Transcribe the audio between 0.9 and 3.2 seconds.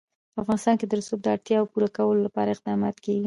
رسوب د اړتیاوو پوره کولو لپاره اقدامات کېږي.